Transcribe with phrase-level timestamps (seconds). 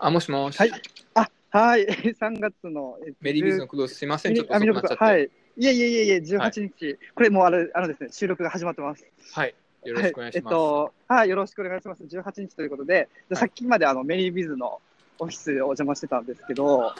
[0.00, 0.58] あ、もしもし。
[0.58, 0.72] はい。
[1.14, 1.86] あ、はい。
[2.18, 2.98] 3月の。
[3.06, 5.04] えっとメリービズの工藤すいません、ちょっとあ遅くなっちゃって。
[5.04, 5.30] はい。
[5.56, 6.98] いえいえいえいえ、18日。
[7.14, 9.06] これもうあれ、あのですね、収録が始まってます。
[9.32, 9.54] はい。
[9.84, 10.54] よろしくお願いします。
[10.54, 12.02] はい、えっと、はい、よろしくお願いします。
[12.04, 14.80] 18日ということで、はいさっきまであのメリービズの
[15.18, 16.94] オフィスでお邪魔してたんですけど、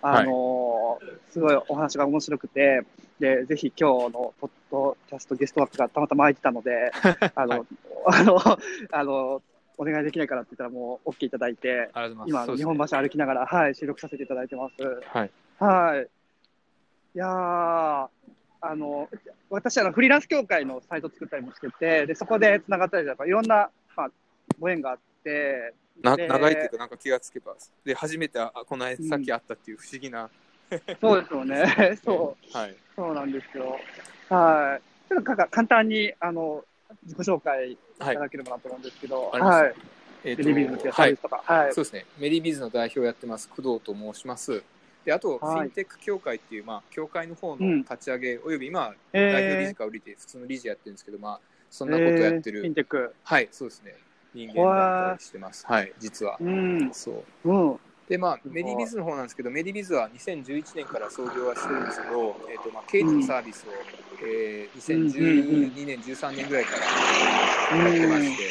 [0.00, 1.00] あの
[1.30, 2.82] すごいお話が面白くて、
[3.18, 6.92] で、ぜひ今日のポッドキャストゲスト枠がたまたま空いてたので、
[7.34, 7.62] あの、はい
[8.06, 8.58] あの、
[8.92, 9.42] あの、
[9.76, 11.90] お願いできないからって言ったらもう OK いただいて。
[12.26, 14.82] 今、日本橋歩きながら、はい、収録させていただいてます。
[14.82, 15.30] はい。
[15.58, 16.08] はい。
[17.14, 18.08] いやー、
[18.60, 19.08] あの、
[19.50, 24.10] 私、あの、フリーランス協会のサイト作ったりもしてて、で、そこで繋がったりとか、いろんな、まあ、
[24.58, 30.28] ご縁があって、なで長いっていうか、なんか気がつけば、で、初めて、あこの間さっき会ったっていう不思議な。
[31.00, 31.98] そうですよね。
[32.04, 32.76] そう、はい。
[32.96, 33.78] そうなんですよ。
[34.28, 35.08] はい。
[35.08, 36.64] ちょっとかか簡単に、あの、
[37.04, 38.14] 自己紹介いはい。
[38.14, 39.74] ただければなと思うんですけど、ありますはい。
[40.24, 41.16] えっテレビズっていうサはい
[41.46, 41.74] はい。
[41.74, 42.06] そうですね。
[42.18, 44.62] メリービズの代表をやってます、工藤と申します。
[45.04, 53.14] で、あと、フはいィンテック協会っていう、まあ、協会の方うんの立ち上げ、および今、代表理え事から降りて、普通の理事やってるんですけど、まあ、そんなことやってる、フィンテック。
[53.22, 53.94] はい、そうですね。
[54.32, 55.66] 人間だったりしてます。
[55.66, 56.38] はい、実は。
[56.40, 56.90] うん。
[56.94, 57.50] そう。
[57.50, 57.80] うん。
[58.08, 63.70] で、まあ、メディビズの方なんですけど、メディビズは2011年から創業はしてるんですけど、えっ、と、まあ、経理のサービスを、
[64.22, 68.50] えー、2012年、13年ぐらいからやってまして、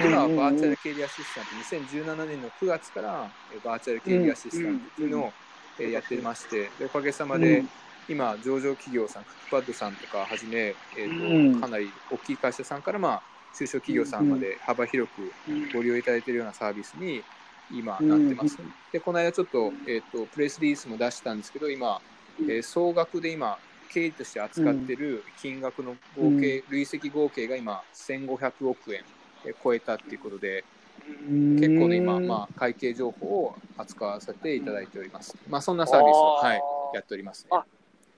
[0.00, 5.32] 今はバーチャル経理アシスタント、2017年の9月から、えーバーチャル経理アシスタントっていうのを、
[5.80, 7.64] えーやってまして、でおかげさまで、
[8.08, 11.60] 今、上場企業さん、クックパッドさんとかはじめ、えーとうん。
[11.60, 13.22] かなり大きい会社さんから、まあ、
[13.56, 15.32] 中小企業さんまで幅広く
[15.74, 17.24] ご利用いただいているようなサービスに
[17.70, 18.58] 今なってます。
[18.92, 22.00] で、この間ちょっと,、えー、とプレスリリースも出したんですけど、今、
[22.40, 23.58] えー総額で今、
[23.90, 29.02] 経理として扱っている金額の合計、累積合計が今、1500億円
[29.44, 30.64] えー超えたっていうことで、
[31.06, 35.36] 結構ね、今、まあ、会計情報を扱わせていただいております。
[35.48, 36.60] まあ、そんなサービスを、はい、
[36.94, 37.50] やっております、ね。
[37.52, 37.64] あ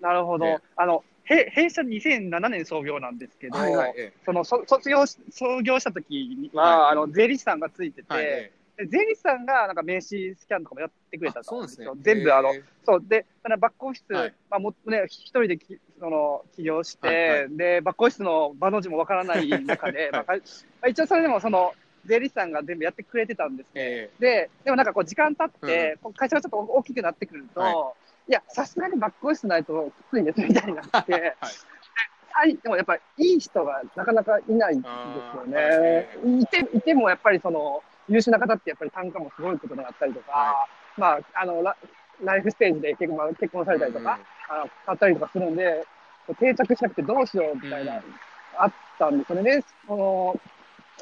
[0.00, 0.46] なるほど。
[0.46, 8.50] ええあの、へ弊社2007年創業なんですけど、はいはい、えそのそ卒業し創業した時には、はいあの税理士さんがついてて、えはい
[8.86, 11.96] 税理士さんがなんか名刺スキャンとかもやってくえれたんですねよ。。
[12.00, 13.26] 全部あの、えそうで、
[13.58, 20.34] バックオフィス、はいまあもね一人できその起業して、はいはでバックオフィスの場の字もわからない中で、は いま
[20.82, 21.74] あ一応それでもその
[22.06, 23.72] 税理士さんが全部やってくれてたんですね。
[23.76, 27.74] えで、でもなんかこう時間経って、こう会社がちょっと大きくなってくると、はい
[28.30, 31.36] い、や、さすがにバックオフィスないときついんですみたいになって、 はい
[32.32, 34.94] はい、でもやっぱりいい人がなかなかいないんですよ
[35.44, 36.42] あねー。
[36.42, 40.66] いて、いてもやっぱりその優秀な方ってやっぱり単価もすごいことになったりとか、は
[40.98, 41.76] まあ、あのラ、
[42.24, 45.86] ライフステージで結婚結婚されたりとか、あの買ったりとかするんで、
[46.38, 48.02] 定着しなくてどうしようみたいな、うん。
[48.58, 49.56] あったんですよね。
[49.56, 50.40] で、この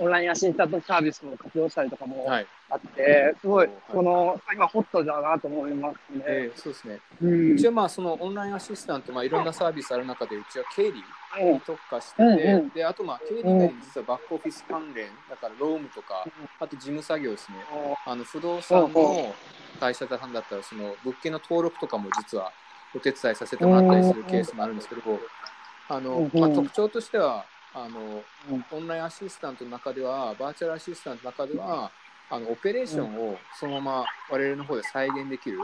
[0.00, 2.46] オンラインアシスタントサービスを活用したりとかもはい。
[2.70, 6.24] あって、すごいはい、この、今ホットだなと思いますね。
[6.26, 7.00] ええそうですね。
[7.22, 7.52] うん。
[7.52, 11.02] うちはまあそのオンラインアシスタント、まあ、いろんなサービスある中でうちは経理
[11.40, 12.68] うんに特化してて、うんうん。
[12.70, 16.24] であとまあ経理以外に実はバックオフィス関連だからロームとか
[16.60, 17.58] あと事務作業ですね。
[18.06, 19.34] あの不動産の
[19.80, 22.52] 会社さんだったらその物件の登録とかも実は
[22.94, 25.02] お手伝いさせてもらったりするケースもあるんですけど
[25.88, 27.44] あの、まあ、特徴としては
[27.84, 28.22] あの
[28.72, 31.90] オンラインアシスタントの中ではバーチャルアシスタントの中では
[32.30, 35.58] あのオペレーションをそのまま我々の方で再現できる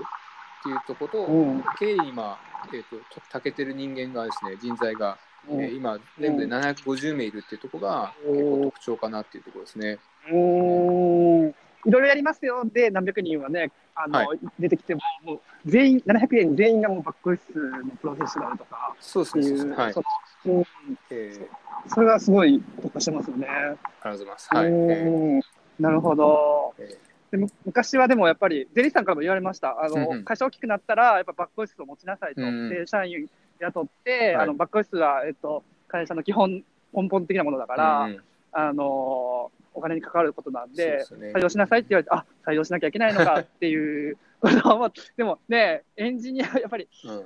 [0.61, 1.65] っていうところと、うん。
[1.79, 2.39] 経理に今、
[2.73, 5.63] えー、とと長けてる人間がですね人材が、うん。
[5.63, 8.33] えー今全部で750名いるっていうところがうん。
[8.33, 9.99] 結構特徴かなっていうところですね。
[10.31, 11.55] うーん。
[11.87, 12.63] いろいろやりますよ。
[12.65, 19.77] で何百人はねあの、は出てきてももう全員700人全員がもうバックオフィスのプロフェッショナルとかそうですね。
[19.77, 19.93] はい。
[19.93, 20.01] そ。
[20.01, 20.07] の
[20.47, 20.65] うん
[21.11, 23.47] えーそれがすごい特化してますよね。
[23.47, 24.49] ありがとうございます。
[24.51, 25.83] はい。
[25.83, 26.75] なるほど。
[26.79, 26.99] え
[27.31, 29.83] でむ昔はでもやっぱり、税理士さんからも言われました。
[29.83, 32.43] あの、うんうん会社大きくなったら、やっぱバックオフィスを持ちなさいと。
[32.43, 33.29] うんで、社員
[33.59, 38.21] 雇って、はいあの、バックオフィスは、えっと、会社の基本、根本的なものだから、うんうん
[38.53, 47.25] あの、お金に関わることなんで、でね採用しなさいって言われて、あ、採用しなきゃいけないのかっていうことをでもね、エンジニア、やっぱり、うん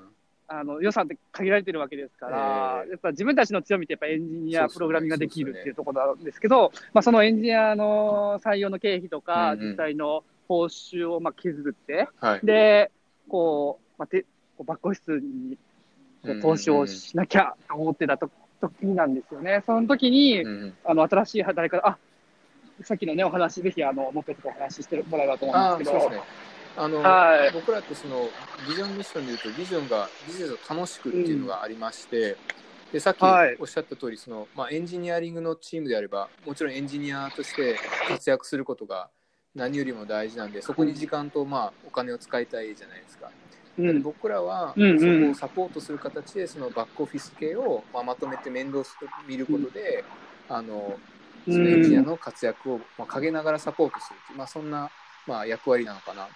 [0.48, 12.40] あの予算って限られてるわけですから、ええやっぱ自分たちの強みってやっぱエンジニア、プログラミングができるっていうところなんですけど、まあ、そのエンジニアの採用の経費とか、実際の報酬をまあ削って、はい。
[12.42, 12.90] で、
[13.28, 14.22] こう、まあ、て
[14.56, 15.58] こうバックオフィスに
[16.40, 18.30] 投資をしなきゃと思ってたと
[18.60, 19.62] 時なんですよね。
[19.66, 20.44] その時に、
[20.84, 21.98] あの新しい働き方、あ
[22.82, 26.12] さっきのね、お話、ぜひ、あの、もう一つお話ししてもらえばと思うんですけど。
[26.76, 28.28] あの、はい僕らってその
[28.68, 32.36] ビジョンミッションでいうとビジョンがビジネスを楽しくっていうのがありまして、
[32.92, 37.76] でさっきはいおっしゃった通りそのまあエンジニアリングのチームであればもちろんエンジニアとして
[38.08, 39.10] 活躍することが
[39.54, 43.30] 何よりも大事なんでそこに時間と、まあ、お金を使いたいじゃないですか。
[43.78, 44.02] うん。
[44.02, 50.04] 僕らはうんうんそこをサポートする形でそのバックオフィス系をまあまとめて面倒す見ることで、
[50.48, 50.98] あの
[51.44, 54.90] そのエンジニアの活躍をまあ陰ながらサポートするっていう、まあ、そんな
[55.28, 56.30] まあ役割なのかなと。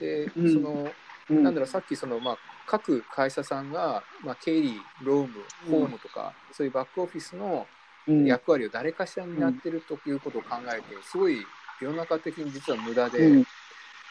[0.00, 0.52] で、うん。
[0.52, 0.90] その
[1.28, 1.42] うん。
[1.42, 7.66] なんだろうさっきその、まあ、各会社さんが、まあ、経理、労務、法務とか、そういうバックオフィスの
[8.08, 8.24] うん。
[8.24, 11.44] 役割を誰かしらにやってるということを考えると、すごい
[11.80, 13.46] 世の中的に実は無駄で、うん。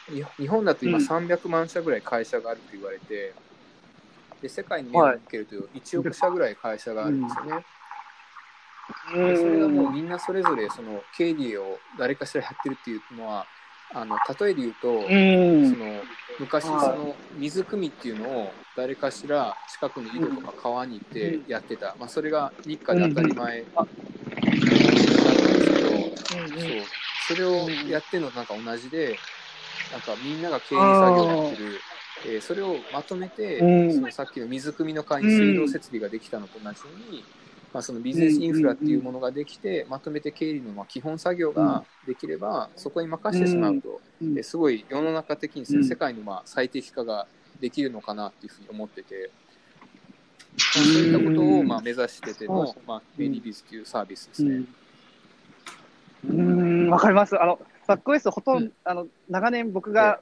[0.10, 1.06] に日本だと今うん。
[1.06, 3.34] 300万社ぐらい会社があると言われて、
[4.42, 7.66] で世界に目を向けると1億社ぐらい会社があるんですよね。
[9.16, 13.48] でそれがもうみんなそれぞれその経理を誰かしらやってるっていうのは
[13.94, 15.72] あの例えで言うと、うん。
[15.72, 16.02] その
[16.40, 16.98] 昔そはい。
[16.98, 23.64] の水汲みっていうのを誰かしら近くの井戸とか川に行ってやってた、まあ、それが日課で当たり前。
[23.64, 23.88] だっ
[24.56, 26.82] たんですけど、そう。
[27.28, 29.18] それをやってるのとなんか同じで
[29.92, 31.80] なんかみんなが経理作業をやってる、
[32.28, 33.94] えーそれをまとめて、うん。
[33.94, 37.24] そのさっきの水汲みの会に水道設備ができたのと同じように、
[37.76, 47.28] まあ、そのビジネスインフラっていうものができて、まとめて経理のまあ基本作業ができれば、そこに任せてしまうと、うんえすごい世の中的にです世界のまあ最適化が
[47.60, 49.30] できるのかなっていうふうに思ってて、
[50.56, 54.64] まあ、そういったことをまあ目指してての、まあ、ベニビズというサービスですね。
[56.30, 57.38] うん、わかります。
[57.38, 58.72] あの、バックオフィスほとんど、うん。
[58.86, 60.20] あの、長年僕が、あ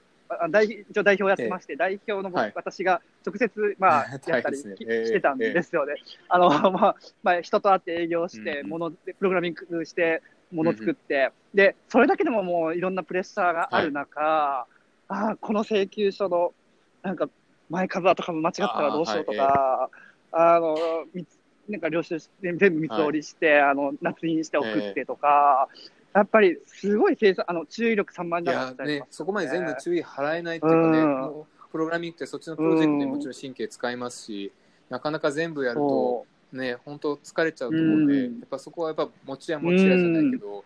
[0.50, 2.52] 代一応代表をやってまして、代表の僕、はい。
[2.56, 5.06] 私が直接、まあ、 やったりですねきええ。
[5.06, 5.96] してたんですよね。
[6.30, 10.22] あの、 まあ、まあ、人と会って営業して、うんもの、でプログラミングして、
[10.52, 14.68] もの作って、で、それだけでももういろんなプレッシャーがある中、
[15.08, 16.54] ああ、この請求書の、
[17.02, 17.30] なんか、
[17.70, 19.90] 前数とかも間違ったらどうしようとか、
[20.32, 20.78] あ,、の、
[21.14, 21.26] み
[21.70, 25.70] なんか領収して、全部見積もりして、あの、捺印して送ってとか、
[26.14, 31.22] やっぱりすごい計算、あの、注意力散漫になね、そこまで全部注意払えないっていうかね、うん。
[31.22, 34.52] もうプログラミングってそっちのプロジェクトにもちろん神経使いますし、
[34.90, 38.40] なかなか全部やると、そね、本当疲れちゃうと思うんで、うん。
[38.40, 40.64] やっぱそこはやっぱ持ちや持ちやじゃないけど、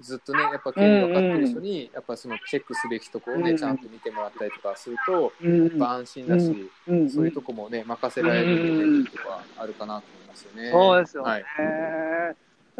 [0.00, 7.10] ずっとね、やっぱ経理分かってる人に、やっぱそのチェックすべきところをね、うんちゃんと見てもらったりとかすると、やっぱ安心だし、うん。
[7.10, 10.70] そういうとこもね、任せられるメリットがあるかなと思いますよね。
[10.70, 11.30] そうですよね。
[11.30, 11.44] はい。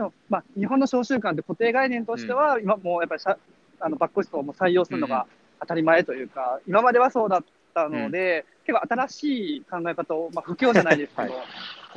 [0.00, 3.37] でもまあ、日本の召集官って固定概念としては、今もうやっぱりさ
[3.81, 5.26] あのバックスをもう採用するのが
[5.61, 7.44] 当たり前というか、今まではそうだっ
[7.75, 11.38] たので、結構新しい考え方を、まあ、不況じゃないですけど、は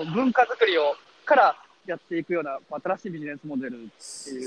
[0.03, 0.05] い。
[0.13, 1.55] 文化作りをから
[1.85, 3.89] やっていくような、新しいビジネスモデルいう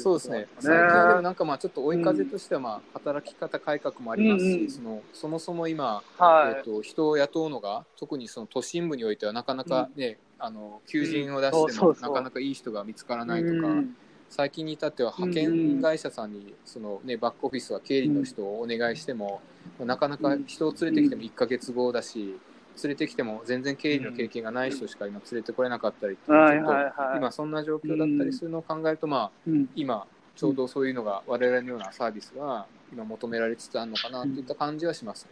[0.03, 0.47] そうですね。
[0.47, 0.77] ことですね。
[0.89, 4.71] 最近なんかまあちょっと追い風としてはまあ働き方改革もありますし、うんうん。
[4.71, 6.57] そのそもそも今、はい。
[6.57, 11.73] えっと人を雇うのが特にその都心部においてはなかなかね、あの求人を出してもうん。
[11.73, 12.09] そうそうそう。
[12.09, 13.97] なかなかいい人が見つからないとか、うん
[14.29, 19.41] 最近に至っては派遣会社さんにその、ね、バックオフィスは経理の人をお願いしても、
[19.79, 22.37] なかなか人を連れてきても1ヶ月後だし、
[22.83, 27.17] 連れてきても全然経理の経験がない人しか今連れてこれなかったりっていうはいちょっと。
[27.17, 29.69] 今そんな状況だったりするのを考えると、まあ、うん。
[29.75, 30.07] 今
[30.37, 35.31] ちょうどそういうのが我々のようなサービスが今求められつつあるのかなといった感じはしますね。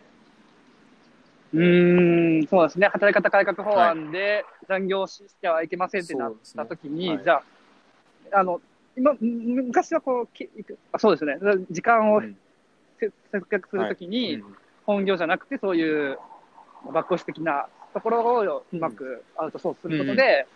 [1.53, 2.89] うーん、そうですね。
[2.89, 7.15] 働き方改革法案で残業してはいけませんってなったときに、ね。
[7.17, 7.25] はい。
[7.25, 7.35] じゃ
[8.33, 8.61] あ、あの、
[8.97, 10.49] 今、む昔はこう、き
[10.93, 11.39] あそうですね。
[11.71, 12.23] 時間を
[13.01, 13.13] 節
[13.51, 14.57] 約するときに、うん。
[14.85, 16.19] 本業じゃなくて、そういう
[16.93, 20.47] バックオフィス的なところをうまくアウトソースすることで、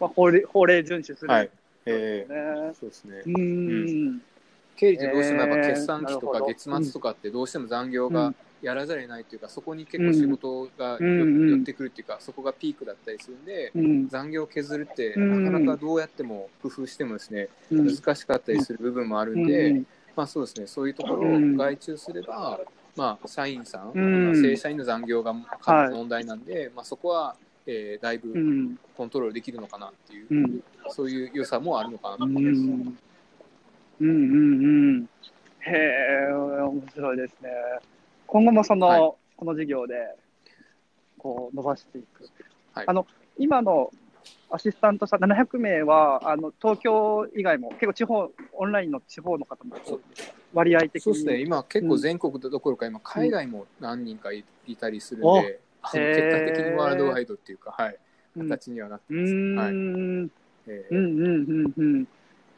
[0.00, 1.28] まあ、法令法令遵守する。
[1.30, 1.50] はい。
[1.86, 2.74] えねー。
[2.74, 3.22] そうですね。
[3.24, 3.28] う。
[3.28, 4.22] ーん。
[4.76, 8.36] 経理ってどうしてもやっぱ決算期とか月末とかってどうしても残業がうん。
[8.60, 14.08] やらざるを得ないというか、そこに結構仕事が寄ってくるっていうか、そこがピークだったりするんで、うん。
[14.08, 15.44] 残業を削るってうん。
[15.44, 17.86] なかなかどうやっても工夫してもですね、うん。
[17.94, 19.86] 難しかったりする部分もあるんうで、ん。
[20.16, 21.56] まあそうですね、そういうところをうん。
[21.56, 22.58] 外注すれば、
[22.98, 28.30] まあ社員さん、うんまあ正社員の残業がはい問題なんで、まあそこは、えーだいうん。
[28.30, 28.78] うぶん。
[28.96, 30.64] コントロールできるのかなっていう、うん。
[30.88, 32.60] そういう良さもあるのかなとう思います。
[32.60, 32.96] ん
[34.00, 34.12] うんう
[35.00, 35.08] ん。
[35.60, 37.50] へえ、面白いですね。
[38.26, 39.94] 今後もその、はいこの事業で、
[41.16, 42.28] こう、伸ばしていく。
[42.72, 43.06] はいあの、
[43.38, 43.92] 今の
[44.50, 49.76] アシスタントさん700名は、あの、東京以外も、結構地方、オンラインの地方の方も
[50.54, 51.00] 割合的に。
[51.00, 57.96] そうですね、今結構全国どころか、今海外も何人かいいたりするんおで、あのへー結果的にワールドワイドっていうか、はい、
[58.36, 59.66] うん形にはなってうます。
[59.66, 60.30] はいーん。
[60.66, 62.08] えーうんうんうんうん。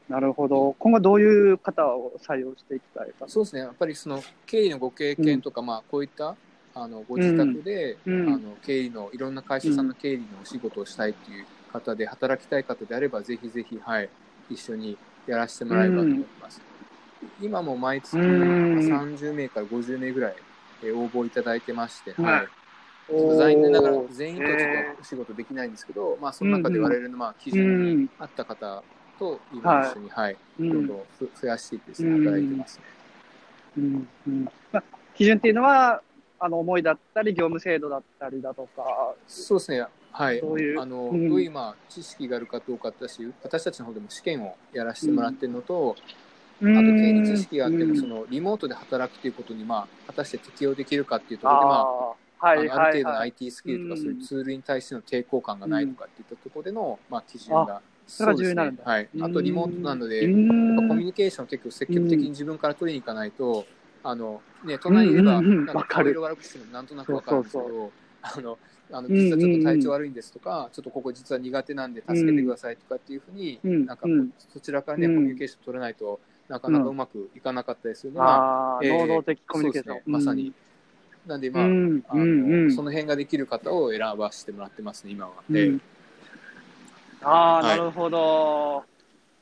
[0.09, 0.75] なるほど。
[0.79, 3.27] 今後どういう方を採用していきたいか。
[3.29, 6.37] そうですね、やっぱりその経理のご経験とか、まあこういった
[6.75, 14.09] あのご自宅で、うんあの経理のいろんな会社さんの経理のお仕事をしたいっていう方で、働きたい方であれば、ぜひぜひ、はい、
[14.51, 16.61] 一緒にやらせてもらえればと思います。
[17.41, 18.79] 今も毎月うん。
[18.79, 20.35] 30名から50名ぐらい
[20.83, 22.33] えー応募いただいてまして、はい。
[22.33, 22.47] はい、
[23.09, 28.83] ちょっと残念ながら全員とはちょえっとお仕事できないんですけど、まあ、その中で我々のまあ基準に合った方
[29.19, 30.37] と今一緒に、はい。
[30.59, 30.73] うん。
[30.73, 32.85] どんどんふ増やしていってですね、うん働いてますね。
[33.79, 34.45] うんうん。
[34.73, 34.83] まあ、
[35.15, 36.03] 基準っていうのは、
[36.43, 40.41] あの思いだったり、業務制度だったりだとか、そうですね、はい。
[40.41, 41.29] どういうあの、うん。
[41.29, 45.97] どういうまあ知識があるかどうかだし、私たちの方でも試験をやらせてもらってるのと、
[46.61, 53.21] あとあと経理知識があっても、その、のリモートで働くということに、まあ、果たして適用できるかっていうところで、まあ、はいあのある程度の。
[53.21, 58.83] IT スキルとか、うんそういうツールに対しての抵抗感がないとかっていったところでの、まあ、基準が、それが重要になるんだ。
[58.85, 59.09] はい。
[59.23, 63.65] あと、リモートなので、コミュんニケーションを結構積極的に自分から取りに行かないと、
[64.03, 65.67] あの、ね、隣にいれば、うんうんうん。
[65.67, 68.59] なんか顔色悪くしてもなんとなくわかるんですけそうど、あの、
[68.93, 74.07] あの実はちょっと体調悪いんですとか、ちょっとここ実は苦手なんで助けてくださいとかっていうふうに、うんなんか
[74.53, 75.15] そちらからね、うん。
[75.15, 80.01] コミュニケーション取らないとなかなかうまくいかなかったりするのが、能動的コミュニケーション。
[80.07, 80.53] まさに。
[81.27, 85.33] なんで、まあ、うんあのその辺ができる方を選ばせてもらってますね、今は。
[87.23, 87.79] ああ、はい。
[87.79, 88.85] なるほど。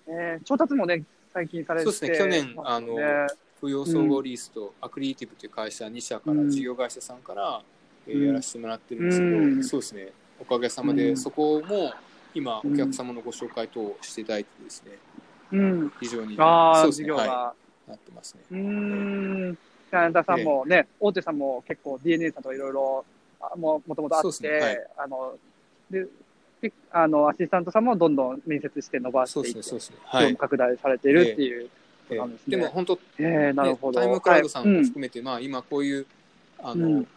[0.07, 3.27] えー調達もね、最近されてそうですね去年あのね。
[3.61, 6.51] 扶養総合リースとアクリエイティブという会社2社からうん。
[6.51, 7.63] 事業会社さんから、
[8.13, 9.65] やらせてもらってるんですけど、うん。
[9.65, 10.09] そうですね。
[10.41, 11.17] おかげさまで、うん。
[11.17, 11.93] そこも
[12.35, 12.75] 今うん。
[12.75, 14.93] お客様のご紹介等をしていただいてですね。
[15.53, 15.93] うん。
[16.01, 17.11] 非常にああ、そうですね。
[17.11, 17.55] は事業が。
[17.87, 17.91] い。
[17.91, 18.41] なってますね。
[18.51, 18.59] うー
[19.53, 19.59] ん。
[19.91, 23.05] 柳田さんもね、大手さんも結構 DNA さんといろいろ、
[23.41, 24.87] あももともとあって、はい。
[24.99, 25.35] あの、
[25.91, 26.07] で、
[26.61, 30.13] であの、アシスタントさんもどんどん面接して伸ばしていって、そうですねそうですね。
[30.13, 30.27] 業はい。
[30.27, 31.63] 務拡大されてるっていう。
[31.63, 31.69] えー
[32.49, 34.01] でも本当えー、なるほど。
[34.01, 34.73] タイムクラウドさんはい。
[34.79, 36.07] も含めて、まあ、今こういう
[36.59, 37.09] あの、うん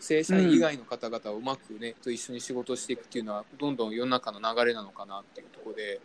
[0.00, 6.00] 正社員以外の方々をうまくね、と一緒に仕事をしていくっていうのはどんどん世の中の流れなのかなっていうところで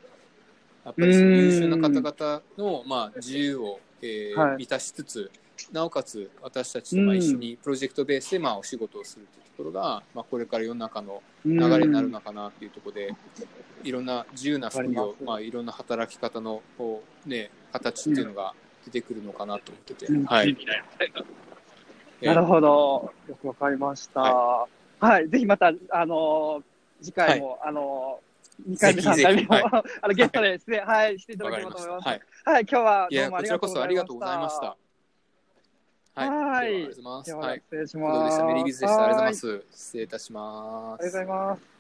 [0.86, 4.58] やっぱりその優秀な方々の、まあ、自由を、えーはい。
[4.58, 5.32] 満たしつつ
[5.72, 13.14] なおかつ私たちとまあ一緒にプロジェクトベースでまあお仕事をするっていうところが、まあ、これから世の中のうん流れになるのかなっていうところで、
[13.84, 18.54] いろんな自由な副業ま、あ、いろんな働き方のこう、ね、形っていうのが
[18.86, 20.26] 出てくるのかなと思ってて、うん。
[20.26, 20.58] はい。
[22.26, 23.12] なるほど。
[23.28, 24.22] よくわかりました。
[24.22, 24.68] は
[25.00, 25.28] はい。
[25.30, 26.64] ぜひまた、あのー
[27.04, 31.70] 次回も、あのー、2回目、ぜひぜ3ひ回目も、は あの、ゲストで出演、はい、していたわだけれ。
[31.70, 32.08] ばと思います。
[32.08, 32.22] はい。
[32.46, 33.88] はい、今日はいどや、うもありがこちらこそとうございました。
[33.88, 34.78] ありがとうございました。
[36.16, 36.30] はい。
[36.30, 37.26] はいではありがとうございます。
[37.26, 37.62] でははい。
[37.66, 38.26] 失礼します。
[38.26, 38.46] でした。
[38.46, 39.04] メリービズでした。
[39.04, 39.78] ありがとうございまはす。
[39.78, 41.04] 失礼いたします。
[41.04, 41.73] ありがとうございます。